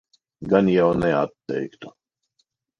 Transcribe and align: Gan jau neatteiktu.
Gan 0.53 0.71
jau 0.77 0.87
neatteiktu. 1.03 1.95